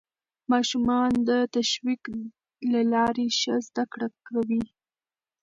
ماشومان 0.51 1.11
د 1.29 1.31
تشویق 1.55 2.03
له 2.71 2.81
لارې 2.93 3.27
ښه 3.39 3.55
زده 3.67 3.83
کړه 3.91 4.07
کوي 4.27 4.63